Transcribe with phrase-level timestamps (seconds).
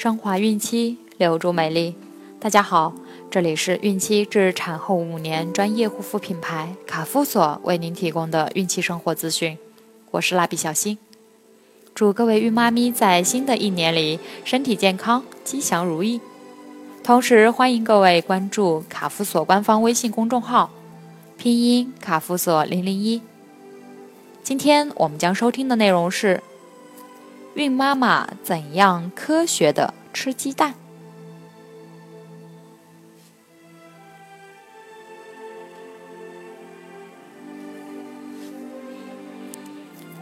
[0.00, 1.94] 升华孕期，留住美丽。
[2.40, 2.94] 大家好，
[3.30, 9.58] 这里是孕期至产后五年专业护肤品牌卡夫索为您提供的孕期生活资讯。
[10.12, 10.96] 我是蜡笔小新，
[11.94, 16.18] 祝各位孕妈咪在新的一年里身体健康，吉祥如意。
[17.04, 20.70] 同时欢迎各位关注卡夫索官方微信公众号，
[21.36, 23.20] 拼音卡夫索零零一。
[24.42, 26.42] 今天我们将收听的内容是。
[27.60, 30.74] 孕妈妈怎样科学的吃鸡蛋？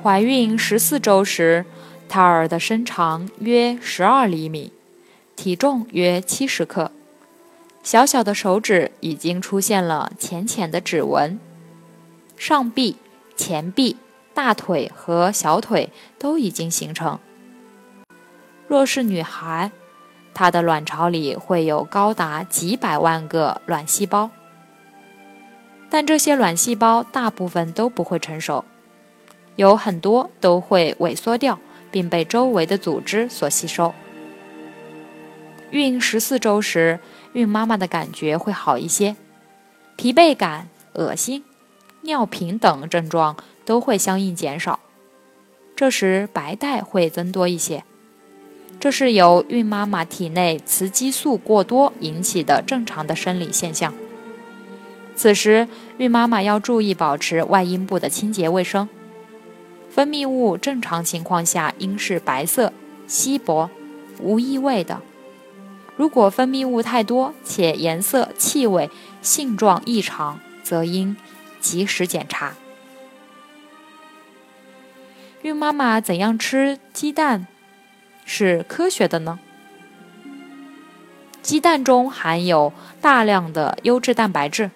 [0.03, 1.65] 怀孕十四周时，
[2.09, 4.73] 胎儿的身长约十二厘米，
[5.37, 6.91] 体重约七十克，
[7.85, 11.39] 小小的手指已经出现了浅浅的指纹，
[12.37, 12.97] 上臂、
[13.37, 13.97] 前臂。
[14.35, 17.19] 大腿和小腿都已经形成。
[18.69, 19.73] 若是女孩，
[20.33, 24.31] 她的卵巢里会有高达几百万个卵细胞，
[25.91, 28.65] 但这些卵细胞大部分都不会成熟，
[29.57, 31.59] 有很多都会萎缩掉，
[31.91, 33.93] 并被周围的组织所吸收。
[35.71, 37.01] 孕十四周时，
[37.33, 39.17] 孕妈妈的感觉会好一些，
[39.97, 41.43] 疲惫感、恶心、
[42.03, 43.35] 尿频等症状。
[43.69, 44.81] 都会相应减少，
[45.77, 47.85] 这时白带会增多一些，
[48.81, 53.93] 这是由孕妈妈体内雌激素过多引起的正常的生理现象。
[55.17, 58.89] 此时孕妈妈要注意保持外阴部的清洁卫生，
[59.91, 62.73] 分泌物正常情况下应是白色、
[63.09, 63.69] 稀薄、
[64.21, 65.01] 无异味的。
[65.97, 68.89] 如果分泌物太多且颜色、气味、
[69.21, 71.17] 性状异常，则应
[71.59, 72.55] 及时检查。
[75.43, 77.49] 孕妈妈怎样吃鸡蛋
[78.31, 79.39] 是科学的呢？
[81.41, 84.71] 鸡蛋中含有大量的优质蛋白质，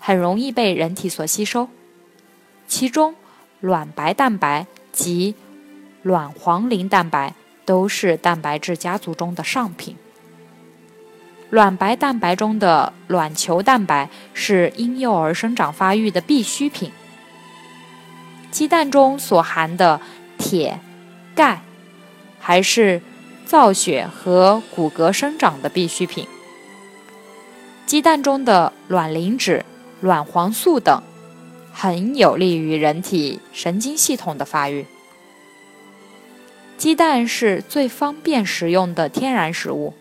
[0.00, 1.68] 很容易被人体所吸收。
[2.66, 3.14] 其中，
[3.60, 5.34] 卵白蛋白及
[6.00, 7.34] 卵黄磷蛋白
[7.66, 9.94] 都是蛋白质家族中的上品。
[11.50, 16.90] 卵白蛋白中的卵球蛋白是婴幼儿生长发育的必需品。
[18.50, 20.00] 鸡蛋中所含的
[20.38, 20.80] 铁、
[21.34, 21.60] 钙，
[22.46, 23.02] 还是
[23.44, 26.28] 造血和骨骼生长的必需品。
[27.86, 29.64] 鸡蛋中的卵磷脂、
[30.00, 31.02] 卵黄素等，
[31.72, 34.86] 很有利于人体神经系统的发育。
[36.78, 39.94] 鸡蛋是最方便食用的天然食物，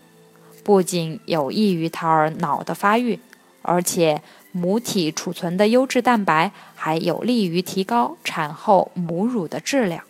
[0.63, 3.19] 不仅有益于胎儿脑的发育，
[3.63, 4.21] 而且。
[4.51, 10.03] 母体储存的优质蛋白还有利于提高产后母乳的质量。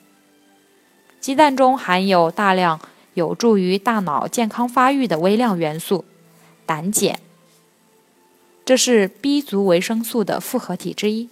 [1.25, 2.80] 鸡蛋中含有大量
[3.16, 6.06] 有助于大脑健康发育的微量元素
[6.68, 7.19] 胆碱，
[8.63, 11.28] 这是 B 族维生素的复合体之一。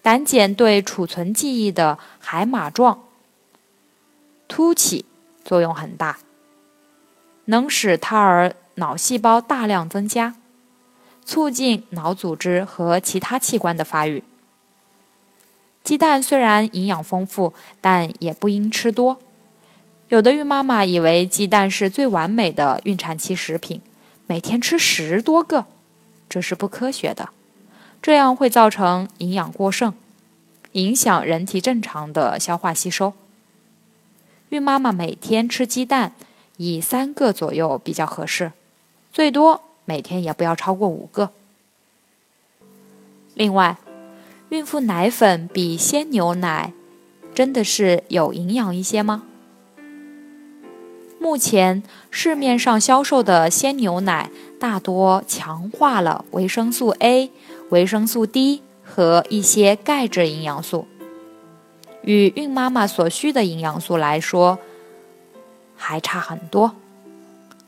[0.00, 3.04] 胆碱对储存记忆的海马状
[4.48, 5.04] 突起
[5.44, 6.16] 作用很大，
[7.44, 10.36] 能使胎儿脑细胞大量增加。
[11.26, 14.24] 促进脑组织和其他器官的发育。
[15.88, 19.18] 鸡蛋虽然营养丰富，但也不应吃多。
[20.10, 23.80] 有的孕妈妈以为鸡蛋是最完美的孕产期食品，
[24.26, 25.64] 每天吃十多个，
[26.28, 27.30] 这是不科学的。
[28.02, 29.94] 这样会造成营养过剩，
[30.72, 33.14] 影响人体正常的消化吸收。
[34.50, 36.12] 孕妈妈每天吃鸡蛋
[36.58, 38.52] 以三个左右比较合适，
[39.10, 39.62] 最多。
[39.86, 41.32] 每天也不要超过五个。
[43.32, 43.78] 另外，
[44.50, 46.72] 孕妇奶粉比鲜牛奶
[47.34, 49.24] 真的是有营养一些吗？
[51.20, 57.30] 目前市面上销售的鲜牛奶大多强化了维生素 A、
[57.68, 60.86] 维生素 D 和一些钙质营养素，
[62.00, 64.58] 与孕妈妈所需的营养素来说，
[65.76, 66.74] 还差很多。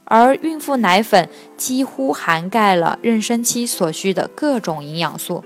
[0.04, 1.28] 而孕妇奶粉
[1.58, 5.44] 几乎涵盖了妊娠期所需的各种营养素，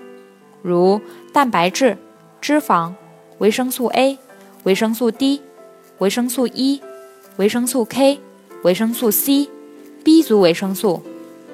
[0.65, 0.99] 如
[1.31, 1.99] 蛋白质、
[2.41, 2.95] 脂肪、
[3.37, 4.19] 维生素 A、
[4.63, 5.43] 维生素 D、
[5.99, 6.81] 维生素 E、
[7.37, 8.19] 维生素 K、
[8.63, 9.51] 维生素 C、
[10.03, 11.03] B 族维生素、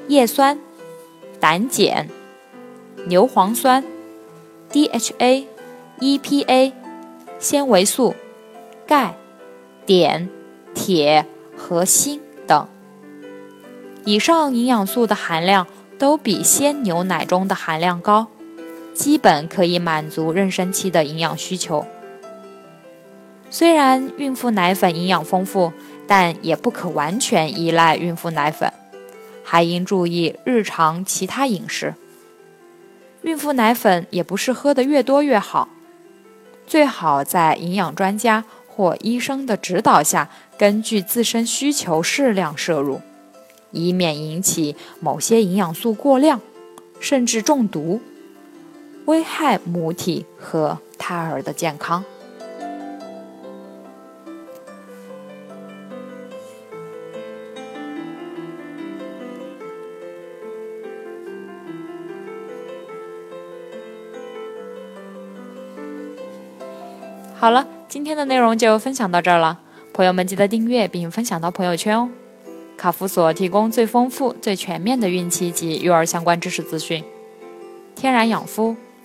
[0.06, 0.60] 叶酸、
[1.40, 2.06] 胆碱、
[3.08, 3.82] 牛磺酸、
[4.70, 5.44] DHA、
[5.98, 6.72] EPA、
[7.40, 8.14] 纤维素、
[8.86, 9.16] 钙、
[9.86, 10.28] 碘、
[10.72, 11.26] 铁
[11.56, 12.68] 和锌等。
[14.04, 15.66] 以上营养素的含量
[15.98, 18.28] 都比鲜牛奶中的含量高，
[18.94, 21.87] 基本可以满足妊娠期的营养需求。
[23.50, 25.72] 虽然孕妇奶粉营养丰富，
[26.06, 28.72] 但也不可完全依赖孕妇奶粉，
[29.42, 31.94] 还应注意日常其他饮食。
[33.22, 35.69] 孕妇奶粉也不是喝的越多越好，
[36.66, 43.00] 最好在营养专家或医生的指导下，根据自身需求适量摄入，
[43.72, 46.40] 以免引起某些营养素过量，
[47.00, 48.00] 甚至中毒，
[49.06, 52.05] 危害母体和胎儿的健康。
[67.35, 69.61] 好了，今天的内容就分享到这儿了。
[69.94, 72.11] 朋友们记得订阅并分享到朋友圈哦。
[72.76, 77.03] 卡夫所提供最丰富、最全面的孕期及育儿相关知识资讯。
[77.96, 78.76] 天然养肤，